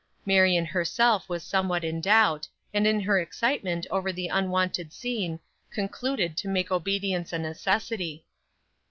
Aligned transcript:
Marion 0.25 0.65
herself 0.65 1.29
was 1.29 1.43
somewhat 1.43 1.83
in 1.83 2.01
doubt, 2.01 2.47
and 2.73 2.87
in 2.87 2.99
her 3.01 3.19
excitement 3.19 3.85
over 3.91 4.11
the 4.11 4.29
unwonted 4.29 4.91
scene, 4.91 5.39
concluded 5.69 6.35
to 6.37 6.47
make 6.47 6.71
obedience 6.71 7.31
a 7.31 7.37
necessity. 7.37 8.25